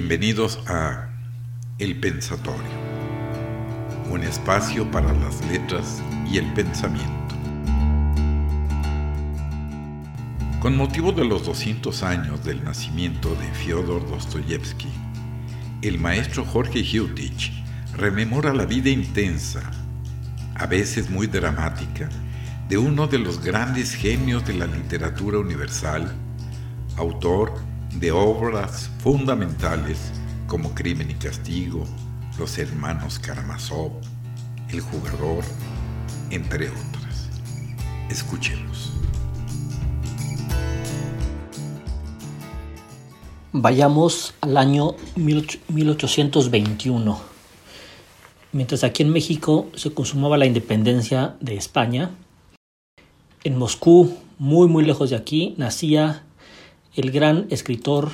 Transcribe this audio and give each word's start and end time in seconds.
Bienvenidos 0.00 0.60
a 0.68 1.08
El 1.80 1.98
Pensatorio, 1.98 2.70
un 4.08 4.22
espacio 4.22 4.88
para 4.92 5.12
las 5.12 5.44
letras 5.50 6.00
y 6.30 6.38
el 6.38 6.46
pensamiento. 6.52 7.34
Con 10.60 10.76
motivo 10.76 11.10
de 11.10 11.24
los 11.24 11.44
200 11.44 12.04
años 12.04 12.44
del 12.44 12.62
nacimiento 12.62 13.34
de 13.34 13.48
Fyodor 13.54 14.08
Dostoyevsky, 14.08 14.86
el 15.82 15.98
maestro 15.98 16.44
Jorge 16.44 16.78
Hutich 16.78 17.52
rememora 17.96 18.54
la 18.54 18.66
vida 18.66 18.90
intensa, 18.90 19.68
a 20.54 20.66
veces 20.66 21.10
muy 21.10 21.26
dramática, 21.26 22.08
de 22.68 22.78
uno 22.78 23.08
de 23.08 23.18
los 23.18 23.42
grandes 23.42 23.94
genios 23.94 24.46
de 24.46 24.54
la 24.54 24.68
literatura 24.68 25.40
universal, 25.40 26.14
autor 26.96 27.67
de 27.94 28.12
obras 28.12 28.90
fundamentales 28.98 30.12
como 30.46 30.74
Crimen 30.74 31.10
y 31.10 31.14
Castigo, 31.14 31.84
Los 32.38 32.58
Hermanos 32.58 33.18
Karamazov, 33.18 33.92
El 34.70 34.80
Jugador, 34.80 35.42
entre 36.30 36.70
otras. 36.70 37.28
Escuchemos. 38.10 38.92
Vayamos 43.52 44.34
al 44.40 44.56
año 44.56 44.94
1821. 45.16 47.20
Mientras 48.52 48.84
aquí 48.84 49.02
en 49.02 49.10
México 49.10 49.66
se 49.74 49.92
consumaba 49.92 50.38
la 50.38 50.46
independencia 50.46 51.34
de 51.40 51.56
España, 51.56 52.10
en 53.44 53.56
Moscú, 53.56 54.16
muy 54.38 54.68
muy 54.68 54.84
lejos 54.84 55.10
de 55.10 55.16
aquí, 55.16 55.54
nacía 55.58 56.22
el 56.94 57.10
gran 57.10 57.46
escritor 57.50 58.10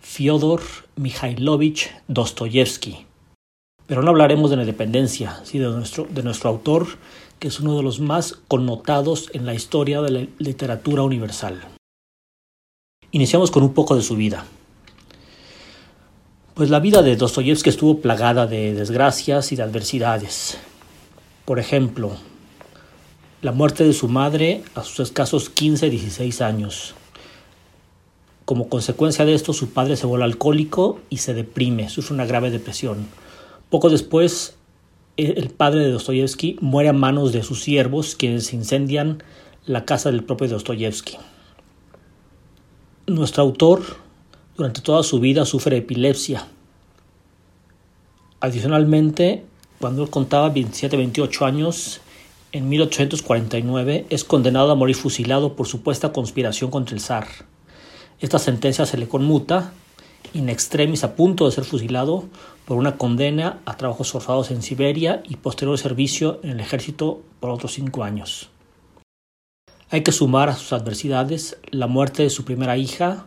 Fyodor 0.00 0.62
Mikhailovich 0.96 1.90
Dostoyevsky. 2.08 3.06
Pero 3.86 4.02
no 4.02 4.10
hablaremos 4.10 4.50
de 4.50 4.56
la 4.56 4.62
independencia, 4.62 5.40
sino 5.44 5.70
de 5.70 5.76
nuestro, 5.76 6.06
de 6.08 6.22
nuestro 6.22 6.50
autor, 6.50 6.86
que 7.38 7.48
es 7.48 7.60
uno 7.60 7.76
de 7.76 7.82
los 7.82 8.00
más 8.00 8.38
connotados 8.48 9.28
en 9.32 9.46
la 9.46 9.54
historia 9.54 10.00
de 10.02 10.10
la 10.10 10.26
literatura 10.38 11.02
universal. 11.02 11.60
Iniciamos 13.10 13.50
con 13.50 13.62
un 13.62 13.74
poco 13.74 13.96
de 13.96 14.02
su 14.02 14.16
vida. 14.16 14.44
Pues 16.54 16.70
la 16.70 16.80
vida 16.80 17.02
de 17.02 17.16
Dostoyevsky 17.16 17.70
estuvo 17.70 18.00
plagada 18.00 18.46
de 18.46 18.74
desgracias 18.74 19.52
y 19.52 19.56
de 19.56 19.62
adversidades. 19.62 20.58
Por 21.44 21.58
ejemplo, 21.58 22.12
la 23.40 23.52
muerte 23.52 23.84
de 23.84 23.92
su 23.92 24.08
madre 24.08 24.62
a 24.74 24.84
sus 24.84 25.00
escasos 25.00 25.52
15-16 25.54 26.44
años. 26.44 26.94
Como 28.44 28.68
consecuencia 28.68 29.24
de 29.24 29.34
esto, 29.34 29.52
su 29.52 29.70
padre 29.70 29.96
se 29.96 30.06
vuelve 30.06 30.24
alcohólico 30.24 31.00
y 31.10 31.18
se 31.18 31.34
deprime, 31.34 31.88
sufre 31.88 32.14
una 32.14 32.26
grave 32.26 32.50
depresión. 32.50 33.06
Poco 33.70 33.88
después, 33.88 34.56
el 35.16 35.50
padre 35.50 35.80
de 35.80 35.90
Dostoyevsky 35.90 36.56
muere 36.60 36.88
a 36.88 36.92
manos 36.92 37.32
de 37.32 37.42
sus 37.42 37.62
siervos, 37.62 38.16
quienes 38.16 38.52
incendian 38.52 39.22
la 39.64 39.84
casa 39.84 40.10
del 40.10 40.24
propio 40.24 40.48
Dostoyevsky. 40.48 41.18
Nuestro 43.06 43.42
autor, 43.42 43.82
durante 44.56 44.80
toda 44.80 45.02
su 45.02 45.20
vida, 45.20 45.44
sufre 45.44 45.76
epilepsia. 45.76 46.48
Adicionalmente, 48.40 49.44
cuando 49.80 50.02
él 50.02 50.10
contaba 50.10 50.52
27-28 50.52 51.46
años, 51.46 52.00
en 52.50 52.68
1849 52.68 54.06
es 54.10 54.24
condenado 54.24 54.72
a 54.72 54.74
morir 54.74 54.96
fusilado 54.96 55.54
por 55.54 55.66
supuesta 55.66 56.12
conspiración 56.12 56.70
contra 56.70 56.94
el 56.94 57.00
zar. 57.00 57.28
Esta 58.22 58.38
sentencia 58.38 58.86
se 58.86 58.96
le 58.96 59.08
conmuta 59.08 59.72
in 60.32 60.48
extremis 60.48 61.02
a 61.02 61.16
punto 61.16 61.44
de 61.44 61.50
ser 61.50 61.64
fusilado 61.64 62.24
por 62.66 62.76
una 62.76 62.96
condena 62.96 63.58
a 63.66 63.76
trabajos 63.76 64.12
forzados 64.12 64.52
en 64.52 64.62
Siberia 64.62 65.24
y 65.28 65.36
posterior 65.36 65.76
servicio 65.76 66.38
en 66.44 66.50
el 66.50 66.60
ejército 66.60 67.20
por 67.40 67.50
otros 67.50 67.72
cinco 67.72 68.04
años. 68.04 68.48
Hay 69.90 70.04
que 70.04 70.12
sumar 70.12 70.48
a 70.48 70.54
sus 70.54 70.72
adversidades 70.72 71.58
la 71.72 71.88
muerte 71.88 72.22
de 72.22 72.30
su 72.30 72.44
primera 72.44 72.76
hija 72.76 73.26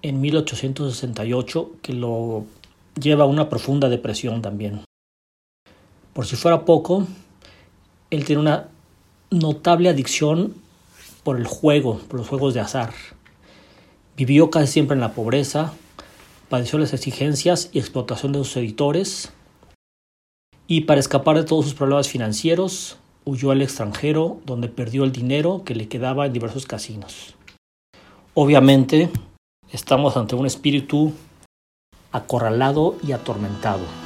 en 0.00 0.22
1868 0.22 1.72
que 1.82 1.92
lo 1.92 2.46
lleva 2.98 3.24
a 3.24 3.28
una 3.28 3.50
profunda 3.50 3.90
depresión 3.90 4.40
también. 4.40 4.84
Por 6.14 6.24
si 6.24 6.36
fuera 6.36 6.64
poco, 6.64 7.06
él 8.08 8.24
tiene 8.24 8.40
una 8.40 8.68
notable 9.30 9.90
adicción 9.90 10.54
por 11.22 11.36
el 11.36 11.46
juego, 11.46 11.98
por 12.08 12.20
los 12.20 12.28
juegos 12.28 12.54
de 12.54 12.60
azar. 12.60 12.94
Vivió 14.16 14.50
casi 14.50 14.72
siempre 14.72 14.94
en 14.94 15.00
la 15.00 15.12
pobreza, 15.12 15.72
padeció 16.48 16.78
las 16.78 16.92
exigencias 16.92 17.70
y 17.72 17.78
explotación 17.78 18.32
de 18.32 18.38
sus 18.38 18.56
editores, 18.56 19.32
y 20.66 20.82
para 20.82 21.00
escapar 21.00 21.36
de 21.36 21.44
todos 21.44 21.64
sus 21.64 21.74
problemas 21.74 22.08
financieros, 22.08 22.96
huyó 23.24 23.50
al 23.50 23.62
extranjero 23.62 24.38
donde 24.46 24.68
perdió 24.68 25.04
el 25.04 25.12
dinero 25.12 25.62
que 25.64 25.74
le 25.74 25.88
quedaba 25.88 26.26
en 26.26 26.32
diversos 26.32 26.66
casinos. 26.66 27.34
Obviamente, 28.34 29.10
estamos 29.72 30.16
ante 30.16 30.36
un 30.36 30.46
espíritu 30.46 31.12
acorralado 32.12 32.96
y 33.06 33.12
atormentado. 33.12 34.03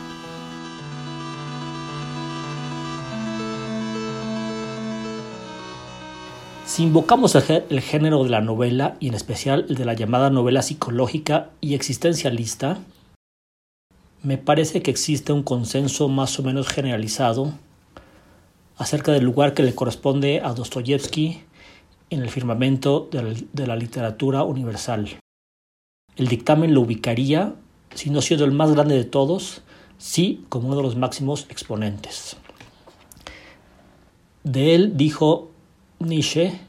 Si 6.78 6.84
invocamos 6.84 7.34
el 7.34 7.80
género 7.80 8.22
de 8.22 8.30
la 8.30 8.40
novela 8.40 8.96
y 9.00 9.08
en 9.08 9.14
especial 9.14 9.66
el 9.68 9.74
de 9.74 9.84
la 9.84 9.94
llamada 9.94 10.30
novela 10.30 10.62
psicológica 10.62 11.50
y 11.60 11.74
existencialista, 11.74 12.78
me 14.22 14.38
parece 14.38 14.80
que 14.80 14.92
existe 14.92 15.32
un 15.32 15.42
consenso 15.42 16.08
más 16.08 16.38
o 16.38 16.44
menos 16.44 16.68
generalizado 16.68 17.52
acerca 18.76 19.10
del 19.10 19.24
lugar 19.24 19.54
que 19.54 19.64
le 19.64 19.74
corresponde 19.74 20.40
a 20.40 20.54
Dostoyevsky 20.54 21.40
en 22.10 22.22
el 22.22 22.30
firmamento 22.30 23.08
de 23.10 23.66
la 23.66 23.74
literatura 23.74 24.44
universal. 24.44 25.18
El 26.14 26.28
dictamen 26.28 26.74
lo 26.74 26.82
ubicaría, 26.82 27.56
si 27.92 28.10
no 28.10 28.22
siendo 28.22 28.44
el 28.44 28.52
más 28.52 28.70
grande 28.70 28.94
de 28.94 29.04
todos, 29.04 29.62
sí 29.98 30.44
como 30.48 30.68
uno 30.68 30.76
de 30.76 30.84
los 30.84 30.94
máximos 30.94 31.48
exponentes. 31.50 32.36
De 34.44 34.76
él 34.76 34.96
dijo 34.96 35.50
Nietzsche 35.98 36.67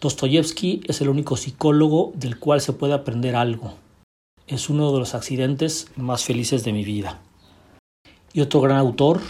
Dostoyevsky 0.00 0.82
es 0.86 1.00
el 1.00 1.08
único 1.08 1.36
psicólogo 1.36 2.12
del 2.14 2.38
cual 2.38 2.60
se 2.60 2.72
puede 2.72 2.94
aprender 2.94 3.34
algo. 3.34 3.74
Es 4.46 4.70
uno 4.70 4.92
de 4.92 5.00
los 5.00 5.16
accidentes 5.16 5.88
más 5.96 6.22
felices 6.22 6.62
de 6.62 6.72
mi 6.72 6.84
vida. 6.84 7.18
Y 8.32 8.40
otro 8.40 8.60
gran 8.60 8.76
autor, 8.76 9.20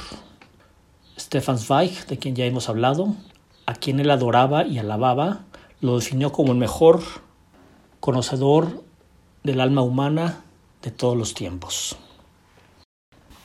Stefan 1.18 1.58
Zweig, 1.58 2.06
de 2.06 2.18
quien 2.18 2.36
ya 2.36 2.44
hemos 2.44 2.68
hablado, 2.68 3.14
a 3.64 3.76
quien 3.76 3.98
él 3.98 4.10
adoraba 4.10 4.66
y 4.66 4.76
alababa, 4.76 5.46
lo 5.80 5.98
definió 5.98 6.32
como 6.32 6.52
el 6.52 6.58
mejor 6.58 7.00
conocedor 8.00 8.84
del 9.44 9.62
alma 9.62 9.80
humana 9.80 10.44
de 10.82 10.90
todos 10.90 11.16
los 11.16 11.32
tiempos. 11.32 11.96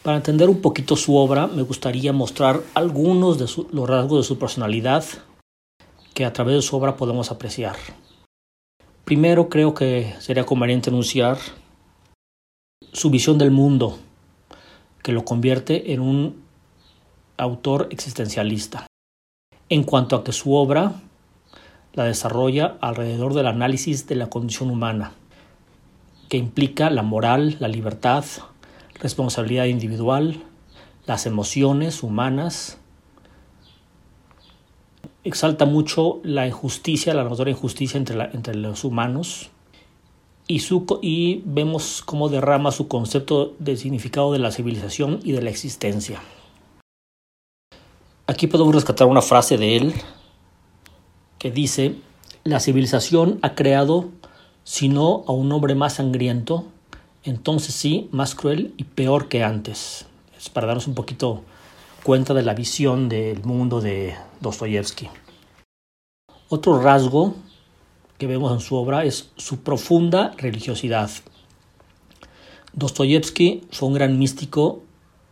Para 0.02 0.18
entender 0.18 0.50
un 0.50 0.60
poquito 0.60 0.98
su 0.98 1.16
obra, 1.16 1.48
me 1.48 1.62
gustaría 1.62 2.12
mostrar 2.12 2.62
algunos 2.74 3.38
de 3.38 3.46
los 3.72 3.90
rasgos 3.90 4.20
de 4.20 4.28
su 4.28 4.38
personalidad 4.38 5.06
que 6.14 6.26
a 6.26 6.34
través 6.34 6.56
de 6.56 6.62
su 6.62 6.76
obra 6.76 6.96
podemos 6.96 7.32
apreciar. 7.32 7.76
Primero 9.06 9.50
creo 9.50 9.74
que 9.74 10.16
sería 10.20 10.46
conveniente 10.46 10.90
anunciar 10.90 11.38
su 12.92 13.10
visión 13.10 13.38
del 13.38 13.52
mundo, 13.52 13.98
que 15.02 15.12
lo 15.12 15.26
convierte 15.26 15.94
en 15.94 16.00
un 16.00 16.44
autor 17.38 17.88
existencialista, 17.92 18.88
en 19.70 19.84
cuanto 19.84 20.16
a 20.16 20.24
que 20.24 20.32
su 20.32 20.54
obra 20.54 21.02
la 21.94 22.06
desarrolla 22.06 22.78
alrededor 22.82 23.34
del 23.34 23.48
análisis 23.48 24.08
de 24.08 24.16
la 24.16 24.30
condición 24.30 24.70
humana, 24.72 25.14
que 26.30 26.38
implica 26.38 26.90
la 26.90 27.04
moral, 27.04 27.58
la 27.60 27.68
libertad, 27.68 28.24
responsabilidad 29.00 29.66
individual, 29.66 30.44
las 31.06 31.26
emociones 31.26 32.02
humanas, 32.02 32.78
exalta 35.24 35.66
mucho 35.66 36.20
la 36.24 36.48
injusticia, 36.48 37.14
la 37.14 37.24
notoria 37.24 37.52
injusticia 37.52 37.98
entre, 37.98 38.22
entre 38.34 38.56
los 38.56 38.84
humanos 38.84 39.50
y, 40.48 40.60
su, 40.60 41.00
y 41.02 41.42
vemos 41.46 42.02
cómo 42.06 42.30
derrama 42.30 42.72
su 42.72 42.88
concepto 42.88 43.54
de 43.60 43.78
significado 43.78 44.34
de 44.34 44.40
la 44.40 44.52
civilización 44.52 45.20
y 45.24 45.32
de 45.32 45.42
la 45.42 45.50
existencia. 45.50 46.22
Aquí 48.28 48.48
podemos 48.48 48.74
rescatar 48.74 49.08
una 49.08 49.22
frase 49.22 49.58
de 49.58 49.78
él 49.78 49.94
que 51.40 51.52
dice, 51.52 51.96
la 52.44 52.60
civilización 52.60 53.40
ha 53.42 53.56
creado, 53.56 54.10
si 54.64 54.88
no 54.88 55.24
a 55.28 55.32
un 55.34 55.52
hombre 55.52 55.76
más 55.76 55.96
sangriento, 55.96 56.66
entonces 57.24 57.76
sí, 57.76 58.08
más 58.12 58.36
cruel 58.36 58.74
y 58.78 58.86
peor 58.86 59.28
que 59.28 59.44
antes. 59.44 60.06
Es 60.38 60.50
para 60.50 60.68
darnos 60.68 60.88
un 60.88 60.94
poquito 60.94 61.44
cuenta 62.04 62.34
de 62.34 62.44
la 62.44 62.54
visión 62.54 63.08
del 63.08 63.44
mundo 63.44 63.80
de 63.80 64.14
Dostoyevsky. 64.42 65.10
Otro 66.50 66.82
rasgo 66.82 67.36
que 68.18 68.28
vemos 68.28 68.52
en 68.52 68.60
su 68.60 68.76
obra 68.76 69.06
es 69.06 69.32
su 69.38 69.64
profunda 69.64 70.34
religiosidad. 70.38 71.10
Dostoyevsky 72.74 73.64
fue 73.72 73.88
un 73.88 73.94
gran 73.96 74.20
místico, 74.20 74.84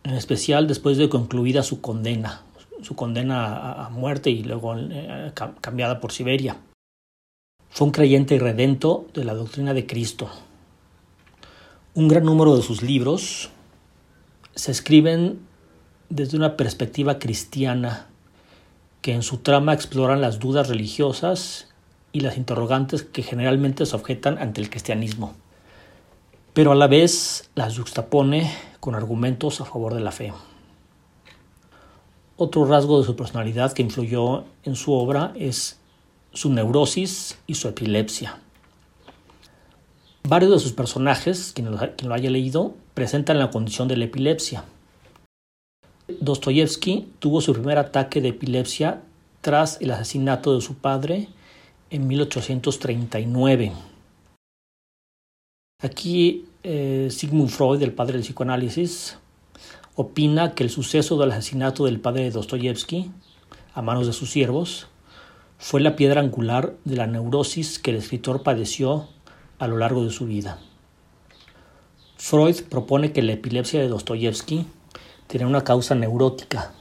en 0.02 0.14
especial 0.14 0.66
después 0.66 0.96
de 0.96 1.08
concluida 1.08 1.62
su 1.62 1.80
condena, 1.80 2.42
su 2.80 2.96
condena 2.96 3.84
a 3.84 3.90
muerte 3.90 4.30
y 4.30 4.42
luego 4.42 4.74
eh, 4.76 5.32
cambiada 5.60 6.00
por 6.00 6.12
Siberia. 6.12 6.56
Fue 7.68 7.86
un 7.86 7.92
creyente 7.92 8.34
y 8.34 8.38
redento 8.38 9.06
de 9.12 9.24
la 9.24 9.34
doctrina 9.34 9.74
de 9.74 9.86
Cristo. 9.86 10.30
Un 11.94 12.08
gran 12.08 12.24
número 12.24 12.56
de 12.56 12.62
sus 12.62 12.82
libros 12.82 13.50
se 14.54 14.72
escriben 14.72 15.51
desde 16.12 16.36
una 16.36 16.58
perspectiva 16.58 17.18
cristiana 17.18 18.06
que 19.00 19.14
en 19.14 19.22
su 19.22 19.38
trama 19.38 19.72
exploran 19.72 20.20
las 20.20 20.38
dudas 20.38 20.68
religiosas 20.68 21.68
y 22.12 22.20
las 22.20 22.36
interrogantes 22.36 23.02
que 23.02 23.22
generalmente 23.22 23.86
se 23.86 23.96
objetan 23.96 24.36
ante 24.36 24.60
el 24.60 24.68
cristianismo, 24.68 25.32
pero 26.52 26.72
a 26.72 26.74
la 26.74 26.86
vez 26.86 27.48
las 27.54 27.78
juxtapone 27.78 28.52
con 28.78 28.94
argumentos 28.94 29.62
a 29.62 29.64
favor 29.64 29.94
de 29.94 30.00
la 30.00 30.12
fe. 30.12 30.34
Otro 32.36 32.66
rasgo 32.66 33.00
de 33.00 33.06
su 33.06 33.16
personalidad 33.16 33.72
que 33.72 33.80
influyó 33.80 34.44
en 34.64 34.76
su 34.76 34.92
obra 34.92 35.32
es 35.34 35.80
su 36.34 36.52
neurosis 36.52 37.38
y 37.46 37.54
su 37.54 37.68
epilepsia. 37.68 38.38
Varios 40.28 40.52
de 40.52 40.58
sus 40.58 40.72
personajes, 40.72 41.52
quien 41.54 41.70
lo, 41.70 42.14
haya 42.14 42.30
leído, 42.30 42.74
presentan 42.92 43.38
la 43.38 43.50
condición 43.50 43.88
de 43.88 43.96
la 43.96 44.04
epilepsia. 44.04 44.64
Dostoyevsky 46.20 47.08
tuvo 47.18 47.40
su 47.40 47.52
primer 47.52 47.78
ataque 47.78 48.20
de 48.20 48.28
epilepsia 48.28 49.02
tras 49.40 49.80
el 49.80 49.90
asesinato 49.90 50.54
de 50.54 50.60
su 50.60 50.74
padre 50.74 51.28
en 51.90 52.06
1839. 52.06 53.72
Aquí 55.80 56.46
eh, 56.62 57.08
Sigmund 57.10 57.50
Freud, 57.50 57.82
el 57.82 57.92
padre 57.92 58.14
del 58.14 58.22
psicoanálisis, 58.22 59.18
opina 59.96 60.54
que 60.54 60.62
el 60.64 60.70
suceso 60.70 61.18
del 61.18 61.32
asesinato 61.32 61.84
del 61.84 62.00
padre 62.00 62.24
de 62.24 62.30
Dostoyevsky 62.30 63.10
a 63.74 63.82
manos 63.82 64.06
de 64.06 64.12
sus 64.12 64.30
siervos 64.30 64.86
fue 65.58 65.80
la 65.80 65.96
piedra 65.96 66.20
angular 66.20 66.74
de 66.84 66.96
la 66.96 67.06
neurosis 67.06 67.78
que 67.78 67.90
el 67.90 67.96
escritor 67.96 68.42
padeció 68.42 69.08
a 69.58 69.68
lo 69.68 69.76
largo 69.76 70.04
de 70.04 70.10
su 70.10 70.26
vida. 70.26 70.58
Freud 72.16 72.62
propone 72.68 73.12
que 73.12 73.22
la 73.22 73.32
epilepsia 73.32 73.80
de 73.80 73.88
Dostoyevsky 73.88 74.66
tiene 75.32 75.46
una 75.46 75.64
causa 75.64 75.94
neurótica. 75.94 76.72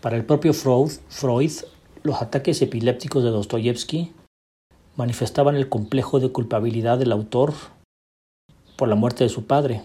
Para 0.00 0.14
el 0.14 0.24
propio 0.24 0.54
Freud, 0.54 0.92
Freud 1.08 1.50
los 2.04 2.22
ataques 2.22 2.62
epilépticos 2.62 3.24
de 3.24 3.30
Dostoyevsky 3.30 4.12
manifestaban 4.94 5.56
el 5.56 5.68
complejo 5.68 6.20
de 6.20 6.30
culpabilidad 6.30 6.98
del 6.98 7.10
autor 7.10 7.52
por 8.76 8.86
la 8.86 8.94
muerte 8.94 9.24
de 9.24 9.28
su 9.28 9.44
padre. 9.44 9.82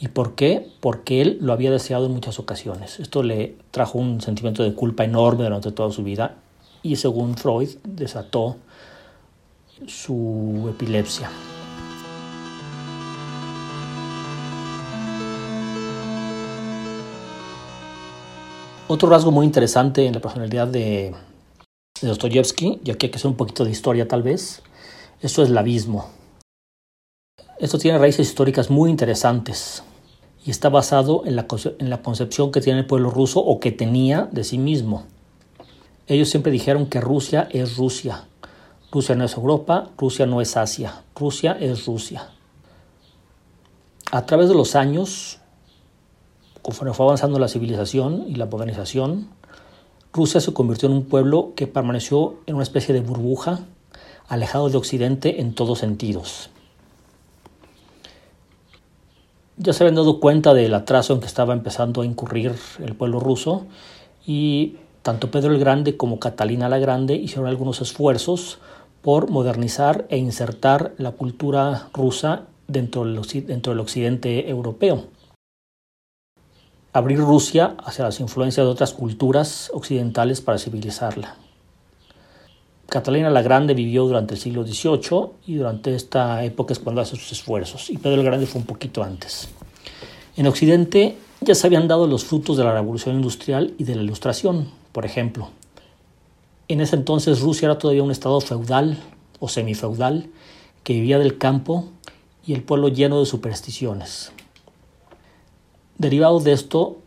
¿Y 0.00 0.08
por 0.08 0.36
qué? 0.36 0.72
Porque 0.80 1.20
él 1.20 1.36
lo 1.42 1.52
había 1.52 1.70
deseado 1.70 2.06
en 2.06 2.12
muchas 2.12 2.38
ocasiones. 2.38 2.98
Esto 2.98 3.22
le 3.22 3.58
trajo 3.70 3.98
un 3.98 4.22
sentimiento 4.22 4.62
de 4.62 4.72
culpa 4.72 5.04
enorme 5.04 5.44
durante 5.44 5.70
toda 5.70 5.90
su 5.90 6.02
vida 6.02 6.36
y 6.82 6.96
según 6.96 7.36
Freud 7.36 7.76
desató 7.84 8.56
su 9.86 10.66
epilepsia. 10.70 11.28
Otro 18.88 19.08
rasgo 19.08 19.32
muy 19.32 19.44
interesante 19.44 20.06
en 20.06 20.14
la 20.14 20.20
personalidad 20.20 20.68
de, 20.68 21.12
Dostoyevsky, 22.00 22.82
y 22.84 22.90
aquí 22.92 23.06
hay 23.06 23.10
que 23.10 23.16
hacer 23.16 23.28
un 23.28 23.36
poquito 23.36 23.64
de 23.64 23.72
historia 23.72 24.06
tal 24.06 24.22
vez, 24.22 24.62
es 25.20 25.36
el 25.38 25.58
abismo. 25.58 26.08
Esto 27.58 27.78
tiene 27.78 27.98
raíces 27.98 28.28
históricas 28.28 28.70
muy 28.70 28.90
interesantes 28.90 29.82
y 30.44 30.52
está 30.52 30.68
basado 30.68 31.24
en 31.26 31.34
la, 31.34 31.48
en 31.80 31.90
la 31.90 32.00
concepción 32.02 32.52
que 32.52 32.60
tiene 32.60 32.80
el 32.80 32.86
pueblo 32.86 33.10
ruso 33.10 33.40
o 33.40 33.58
que 33.58 33.72
tenía 33.72 34.28
de 34.30 34.44
sí 34.44 34.56
mismo. 34.56 35.06
Ellos 36.06 36.28
siempre 36.28 36.52
dijeron 36.52 36.86
que 36.86 37.00
Rusia 37.00 37.48
es 37.50 37.78
Rusia. 37.78 38.28
Rusia 38.92 39.16
no 39.16 39.24
es 39.24 39.34
Europa, 39.34 39.90
Rusia 39.98 40.26
no 40.26 40.40
es 40.40 40.56
Asia, 40.56 41.02
Rusia 41.16 41.56
es 41.58 41.86
Rusia. 41.86 42.28
A 44.12 44.26
través 44.26 44.48
de 44.48 44.54
los 44.54 44.76
años, 44.76 45.40
conforme 46.66 46.94
fue 46.94 47.06
avanzando 47.06 47.38
la 47.38 47.46
civilización 47.46 48.24
y 48.26 48.34
la 48.34 48.46
modernización, 48.46 49.28
Rusia 50.12 50.40
se 50.40 50.52
convirtió 50.52 50.88
en 50.88 50.96
un 50.96 51.04
pueblo 51.04 51.52
que 51.54 51.68
permaneció 51.68 52.40
en 52.46 52.56
una 52.56 52.64
especie 52.64 52.92
de 52.92 53.02
burbuja, 53.02 53.60
alejado 54.26 54.68
de 54.68 54.76
Occidente 54.76 55.40
en 55.40 55.54
todos 55.54 55.78
sentidos. 55.78 56.50
Ya 59.58 59.72
se 59.72 59.84
habían 59.84 59.94
dado 59.94 60.18
cuenta 60.18 60.54
del 60.54 60.74
atraso 60.74 61.14
en 61.14 61.20
que 61.20 61.26
estaba 61.26 61.54
empezando 61.54 62.02
a 62.02 62.04
incurrir 62.04 62.52
el 62.84 62.96
pueblo 62.96 63.20
ruso 63.20 63.66
y 64.26 64.74
tanto 65.02 65.30
Pedro 65.30 65.52
el 65.52 65.60
Grande 65.60 65.96
como 65.96 66.18
Catalina 66.18 66.68
la 66.68 66.80
Grande 66.80 67.14
hicieron 67.14 67.46
algunos 67.46 67.80
esfuerzos 67.80 68.58
por 69.02 69.30
modernizar 69.30 70.04
e 70.08 70.18
insertar 70.18 70.94
la 70.98 71.12
cultura 71.12 71.90
rusa 71.94 72.48
dentro 72.66 73.04
del, 73.04 73.78
occidente 73.78 74.50
europeo 74.50 75.04
abrir 76.96 77.18
Rusia 77.18 77.76
hacia 77.84 78.04
las 78.04 78.20
influencias 78.20 78.64
de 78.64 78.70
otras 78.70 78.94
culturas 78.94 79.70
occidentales 79.74 80.40
para 80.40 80.58
civilizarla. 80.58 81.36
Catalina 82.88 83.28
la 83.28 83.42
Grande 83.42 83.74
vivió 83.74 84.04
durante 84.06 84.34
el 84.34 84.40
siglo 84.40 84.64
XVIII 84.64 85.30
y 85.46 85.56
durante 85.56 85.94
esta 85.94 86.42
época 86.42 86.72
es 86.72 86.78
cuando 86.78 87.02
hace 87.02 87.16
sus 87.16 87.32
esfuerzos, 87.32 87.90
y 87.90 87.98
Pedro 87.98 88.20
el 88.20 88.26
Grande 88.26 88.46
fue 88.46 88.62
un 88.62 88.66
poquito 88.66 89.02
antes. 89.02 89.48
En 90.36 90.46
Occidente 90.46 91.18
ya 91.42 91.54
se 91.54 91.66
habían 91.66 91.86
dado 91.86 92.06
los 92.06 92.24
frutos 92.24 92.56
de 92.56 92.64
la 92.64 92.72
revolución 92.72 93.16
industrial 93.16 93.74
y 93.76 93.84
de 93.84 93.96
la 93.96 94.02
ilustración, 94.02 94.70
por 94.92 95.04
ejemplo. 95.04 95.50
En 96.68 96.80
ese 96.80 96.96
entonces 96.96 97.40
Rusia 97.40 97.66
era 97.66 97.78
todavía 97.78 98.02
un 98.02 98.10
estado 98.10 98.40
feudal 98.40 98.96
o 99.38 99.48
semifeudal 99.48 100.30
que 100.82 100.94
vivía 100.94 101.18
del 101.18 101.36
campo 101.36 101.90
y 102.46 102.54
el 102.54 102.62
pueblo 102.62 102.88
lleno 102.88 103.20
de 103.20 103.26
supersticiones. 103.26 104.32
Derivado 105.98 106.40
de 106.40 106.52
esto, 106.52 106.98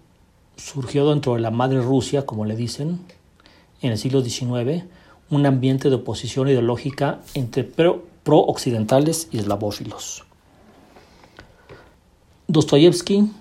surgió 0.55 1.07
dentro 1.09 1.35
de 1.35 1.41
la 1.41 1.51
madre 1.51 1.79
Rusia, 1.79 2.25
como 2.25 2.45
le 2.45 2.55
dicen, 2.55 2.99
en 3.81 3.91
el 3.91 3.99
siglo 3.99 4.21
XIX, 4.21 4.85
un 5.29 5.45
ambiente 5.45 5.89
de 5.89 5.95
oposición 5.95 6.47
ideológica 6.47 7.19
entre 7.35 7.63
pro-occidentales 7.63 9.27
y 9.31 9.37
eslavófilos. 9.37 10.25
Dostoyevsky, 12.47 13.31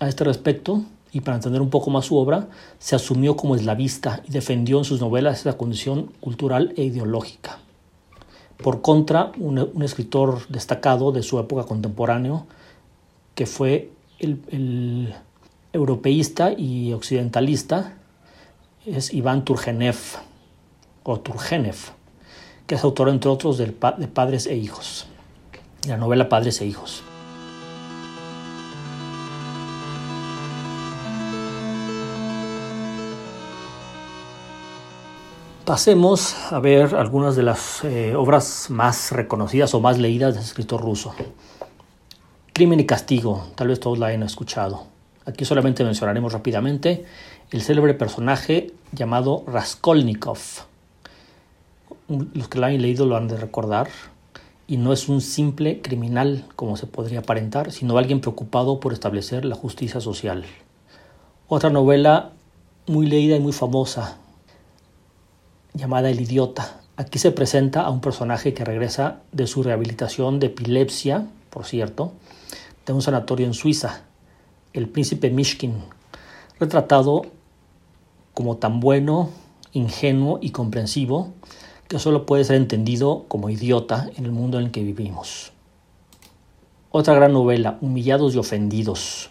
a 0.00 0.08
este 0.08 0.24
respecto, 0.24 0.82
y 1.12 1.20
para 1.20 1.36
entender 1.36 1.60
un 1.60 1.68
poco 1.68 1.90
más 1.90 2.06
su 2.06 2.16
obra, 2.16 2.48
se 2.78 2.96
asumió 2.96 3.36
como 3.36 3.54
eslavista 3.54 4.22
y 4.26 4.32
defendió 4.32 4.78
en 4.78 4.84
sus 4.84 4.98
novelas 4.98 5.40
esa 5.40 5.58
condición 5.58 6.12
cultural 6.20 6.72
e 6.78 6.84
ideológica. 6.84 7.58
Por 8.62 8.80
contra, 8.80 9.32
un, 9.38 9.58
un 9.58 9.82
escritor 9.82 10.48
destacado 10.48 11.12
de 11.12 11.22
su 11.22 11.38
época 11.38 11.64
contemporáneo, 11.64 12.46
que 13.34 13.44
fue 13.44 13.90
el, 14.18 15.14
europeísta 15.72 16.52
y 16.52 16.92
occidentalista 16.92 17.94
es 18.86 19.12
Iván 19.12 19.44
Turgenev 19.44 19.96
o 21.02 21.20
Turgenev, 21.20 21.76
que 22.66 22.76
es 22.76 22.84
autor 22.84 23.08
entre 23.08 23.30
otros 23.30 23.58
de 23.58 23.66
Padres 23.66 24.46
e 24.46 24.56
Hijos, 24.56 25.06
la 25.86 25.96
novela 25.96 26.28
Padres 26.28 26.60
e 26.60 26.66
Hijos. 26.66 27.02
Pasemos 35.66 36.36
a 36.52 36.60
ver 36.60 36.94
algunas 36.94 37.34
de 37.34 37.42
las 37.42 37.82
eh, 37.82 38.14
obras 38.14 38.70
más 38.70 39.10
reconocidas 39.10 39.74
o 39.74 39.80
más 39.80 39.98
leídas 39.98 40.34
del 40.34 40.44
escritor 40.44 40.80
ruso. 40.80 41.12
Crimen 42.56 42.80
y 42.80 42.86
castigo, 42.86 43.48
tal 43.54 43.68
vez 43.68 43.80
todos 43.80 43.98
la 43.98 44.06
hayan 44.06 44.22
escuchado. 44.22 44.84
Aquí 45.26 45.44
solamente 45.44 45.84
mencionaremos 45.84 46.32
rápidamente 46.32 47.04
el 47.50 47.60
célebre 47.60 47.92
personaje 47.92 48.72
llamado 48.92 49.44
Raskolnikov. 49.46 50.38
Los 52.08 52.48
que 52.48 52.58
la 52.58 52.68
han 52.68 52.80
leído 52.80 53.04
lo 53.04 53.18
han 53.18 53.28
de 53.28 53.36
recordar. 53.36 53.88
Y 54.66 54.78
no 54.78 54.94
es 54.94 55.10
un 55.10 55.20
simple 55.20 55.82
criminal, 55.82 56.46
como 56.56 56.78
se 56.78 56.86
podría 56.86 57.18
aparentar, 57.18 57.72
sino 57.72 57.98
alguien 57.98 58.22
preocupado 58.22 58.80
por 58.80 58.94
establecer 58.94 59.44
la 59.44 59.54
justicia 59.54 60.00
social. 60.00 60.46
Otra 61.48 61.68
novela 61.68 62.32
muy 62.86 63.04
leída 63.04 63.36
y 63.36 63.40
muy 63.40 63.52
famosa, 63.52 64.16
llamada 65.74 66.08
El 66.08 66.22
idiota. 66.22 66.80
Aquí 66.96 67.18
se 67.18 67.32
presenta 67.32 67.82
a 67.82 67.90
un 67.90 68.00
personaje 68.00 68.54
que 68.54 68.64
regresa 68.64 69.20
de 69.32 69.46
su 69.46 69.62
rehabilitación 69.62 70.40
de 70.40 70.46
epilepsia, 70.46 71.26
por 71.56 71.64
cierto, 71.64 72.12
de 72.84 72.92
un 72.92 73.00
sanatorio 73.00 73.46
en 73.46 73.54
Suiza, 73.54 74.02
el 74.74 74.90
príncipe 74.90 75.30
Mishkin, 75.30 75.72
retratado 76.60 77.22
como 78.34 78.58
tan 78.58 78.78
bueno, 78.78 79.30
ingenuo 79.72 80.38
y 80.42 80.50
comprensivo 80.50 81.32
que 81.88 81.98
solo 81.98 82.26
puede 82.26 82.44
ser 82.44 82.56
entendido 82.56 83.24
como 83.28 83.48
idiota 83.48 84.10
en 84.18 84.26
el 84.26 84.32
mundo 84.32 84.58
en 84.58 84.66
el 84.66 84.70
que 84.70 84.82
vivimos. 84.82 85.52
Otra 86.90 87.14
gran 87.14 87.32
novela, 87.32 87.78
Humillados 87.80 88.34
y 88.34 88.38
Ofendidos. 88.38 89.30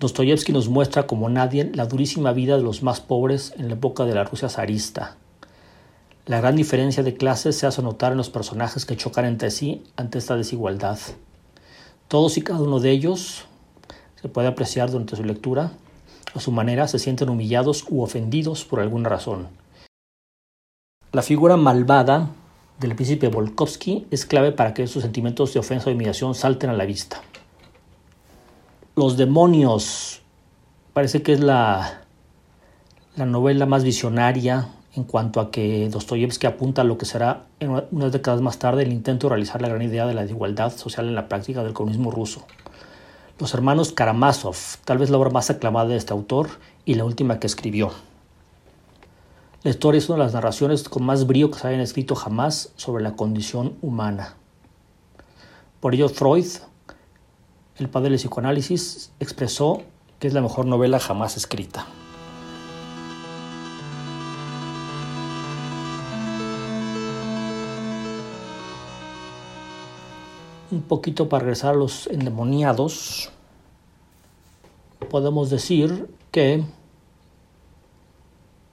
Dostoyevsky 0.00 0.50
nos 0.52 0.68
muestra 0.68 1.06
como 1.06 1.28
nadie 1.28 1.70
la 1.72 1.86
durísima 1.86 2.32
vida 2.32 2.56
de 2.56 2.64
los 2.64 2.82
más 2.82 3.00
pobres 3.00 3.54
en 3.58 3.68
la 3.68 3.74
época 3.74 4.06
de 4.06 4.14
la 4.16 4.24
Rusia 4.24 4.48
zarista. 4.48 5.18
La 6.24 6.40
gran 6.40 6.54
diferencia 6.54 7.02
de 7.02 7.16
clases 7.16 7.58
se 7.58 7.66
hace 7.66 7.82
notar 7.82 8.12
en 8.12 8.18
los 8.18 8.30
personajes 8.30 8.84
que 8.84 8.96
chocan 8.96 9.24
entre 9.24 9.50
sí 9.50 9.82
ante 9.96 10.18
esta 10.18 10.36
desigualdad. 10.36 10.96
Todos 12.06 12.38
y 12.38 12.42
cada 12.42 12.60
uno 12.60 12.78
de 12.78 12.92
ellos, 12.92 13.46
se 14.20 14.28
puede 14.28 14.46
apreciar 14.46 14.88
durante 14.92 15.16
su 15.16 15.24
lectura, 15.24 15.72
a 16.32 16.38
su 16.38 16.52
manera 16.52 16.86
se 16.86 17.00
sienten 17.00 17.28
humillados 17.28 17.84
u 17.90 18.02
ofendidos 18.02 18.64
por 18.64 18.78
alguna 18.78 19.08
razón. 19.08 19.48
La 21.10 21.22
figura 21.22 21.56
malvada 21.56 22.30
del 22.78 22.94
príncipe 22.94 23.26
Volkovsky 23.26 24.06
es 24.12 24.24
clave 24.24 24.52
para 24.52 24.74
que 24.74 24.84
esos 24.84 25.02
sentimientos 25.02 25.52
de 25.52 25.58
ofensa 25.58 25.90
o 25.90 25.92
humillación 25.92 26.36
salten 26.36 26.70
a 26.70 26.74
la 26.74 26.84
vista. 26.84 27.20
Los 28.94 29.16
demonios 29.16 30.22
parece 30.92 31.20
que 31.22 31.32
es 31.32 31.40
la, 31.40 32.04
la 33.16 33.26
novela 33.26 33.66
más 33.66 33.82
visionaria 33.82 34.68
en 34.94 35.04
cuanto 35.04 35.40
a 35.40 35.50
que 35.50 35.88
Dostoyevsky 35.88 36.46
apunta 36.46 36.82
a 36.82 36.84
lo 36.84 36.98
que 36.98 37.06
será 37.06 37.46
unas 37.90 38.12
décadas 38.12 38.40
más 38.40 38.58
tarde 38.58 38.82
el 38.82 38.92
intento 38.92 39.26
de 39.26 39.30
realizar 39.30 39.62
la 39.62 39.68
gran 39.68 39.82
idea 39.82 40.06
de 40.06 40.14
la 40.14 40.22
desigualdad 40.22 40.76
social 40.76 41.08
en 41.08 41.14
la 41.14 41.28
práctica 41.28 41.62
del 41.62 41.72
comunismo 41.72 42.10
ruso. 42.10 42.44
Los 43.38 43.54
hermanos 43.54 43.92
Karamazov, 43.92 44.56
tal 44.84 44.98
vez 44.98 45.08
la 45.08 45.16
obra 45.16 45.30
más 45.30 45.48
aclamada 45.48 45.88
de 45.88 45.96
este 45.96 46.12
autor 46.12 46.48
y 46.84 46.94
la 46.94 47.04
última 47.04 47.40
que 47.40 47.46
escribió. 47.46 47.92
La 49.62 49.70
historia 49.70 49.98
es 49.98 50.08
una 50.08 50.18
de 50.18 50.24
las 50.24 50.34
narraciones 50.34 50.88
con 50.88 51.04
más 51.04 51.26
brío 51.26 51.50
que 51.50 51.58
se 51.58 51.68
hayan 51.68 51.80
escrito 51.80 52.14
jamás 52.14 52.72
sobre 52.76 53.02
la 53.02 53.16
condición 53.16 53.76
humana. 53.80 54.36
Por 55.80 55.94
ello, 55.94 56.08
Freud, 56.08 56.46
el 57.78 57.88
padre 57.88 58.10
del 58.10 58.18
psicoanálisis, 58.18 59.12
expresó 59.20 59.82
que 60.18 60.28
es 60.28 60.34
la 60.34 60.42
mejor 60.42 60.66
novela 60.66 61.00
jamás 61.00 61.36
escrita. 61.36 61.86
Un 70.72 70.82
poquito 70.82 71.28
para 71.28 71.42
regresar 71.42 71.74
a 71.74 71.76
los 71.76 72.06
endemoniados, 72.06 73.30
podemos 75.10 75.50
decir 75.50 76.08
que 76.30 76.64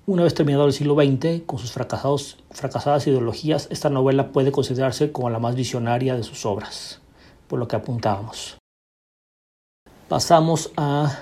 una 0.05 0.23
vez 0.23 0.33
terminado 0.33 0.65
el 0.65 0.73
siglo 0.73 0.95
XX, 0.95 1.43
con 1.45 1.59
sus 1.59 1.73
fracasados, 1.73 2.37
fracasadas 2.51 3.05
ideologías, 3.05 3.67
esta 3.69 3.89
novela 3.89 4.31
puede 4.31 4.51
considerarse 4.51 5.11
como 5.11 5.29
la 5.29 5.39
más 5.39 5.55
visionaria 5.55 6.15
de 6.15 6.23
sus 6.23 6.45
obras, 6.45 7.01
por 7.47 7.59
lo 7.59 7.67
que 7.67 7.75
apuntábamos. 7.75 8.57
Pasamos 10.07 10.71
a 10.77 11.19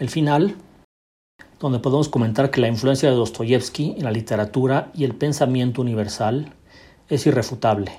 el 0.00 0.08
final, 0.08 0.56
donde 1.60 1.78
podemos 1.78 2.08
comentar 2.08 2.50
que 2.50 2.60
la 2.60 2.66
influencia 2.68 3.10
de 3.10 3.14
Dostoyevsky 3.14 3.94
en 3.98 4.04
la 4.04 4.10
literatura 4.10 4.90
y 4.94 5.04
el 5.04 5.14
pensamiento 5.14 5.80
universal 5.82 6.54
es 7.08 7.26
irrefutable 7.26 7.92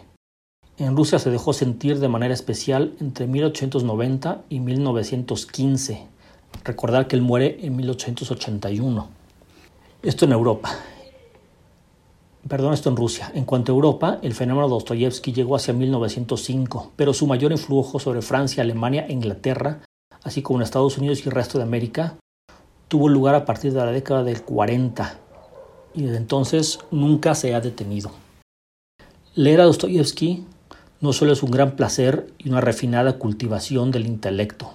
en 0.77 0.97
Rusia 0.97 1.19
se 1.19 1.29
dejó 1.29 1.53
sentir 1.53 1.99
de 1.99 2.07
manera 2.07 2.33
especial 2.33 2.95
entre 2.99 3.27
1890 3.27 4.43
y 4.49 4.59
1915. 4.59 6.07
Recordar 6.63 7.07
que 7.07 7.15
él 7.15 7.21
muere 7.21 7.59
en 7.61 7.75
1881. 7.75 9.07
Esto 10.01 10.25
en 10.25 10.31
Europa. 10.31 10.75
Perdón, 12.47 12.73
esto 12.73 12.89
en 12.89 12.97
Rusia. 12.97 13.31
En 13.35 13.45
cuanto 13.45 13.71
a 13.71 13.75
Europa, 13.75 14.19
el 14.21 14.33
fenómeno 14.33 14.67
de 14.67 14.73
Dostoyevsky 14.73 15.31
llegó 15.31 15.55
hacia 15.55 15.73
1905, 15.73 16.91
pero 16.95 17.13
su 17.13 17.25
mayor 17.25 17.51
influjo 17.51 17.99
sobre 17.99 18.21
Francia, 18.21 18.63
Alemania 18.63 19.05
e 19.07 19.13
Inglaterra, 19.13 19.81
así 20.23 20.41
como 20.41 20.59
en 20.59 20.63
Estados 20.63 20.97
Unidos 20.97 21.21
y 21.23 21.29
el 21.29 21.35
resto 21.35 21.57
de 21.57 21.63
América, 21.63 22.17
tuvo 22.89 23.07
lugar 23.07 23.35
a 23.35 23.45
partir 23.45 23.71
de 23.71 23.79
la 23.79 23.91
década 23.91 24.23
del 24.23 24.41
40 24.41 25.19
y 25.93 26.01
desde 26.03 26.17
entonces 26.17 26.79
nunca 26.91 27.33
se 27.33 27.55
ha 27.55 27.61
detenido. 27.61 28.11
Leer 29.35 29.61
a 29.61 29.65
Dostoyevsky 29.65 30.45
no 31.03 31.11
solo 31.11 31.33
es 31.33 31.43
un 31.43 31.51
gran 31.51 31.75
placer 31.75 32.27
y 32.37 32.47
una 32.47 32.61
refinada 32.61 33.19
cultivación 33.19 33.91
del 33.91 34.05
intelecto, 34.07 34.71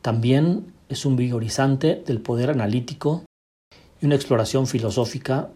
también 0.00 0.72
es 0.88 1.04
un 1.04 1.16
vigorizante 1.16 2.04
del 2.06 2.20
poder 2.20 2.50
analítico 2.50 3.24
y 4.00 4.06
una 4.06 4.14
exploración 4.14 4.68
filosófica 4.68 5.48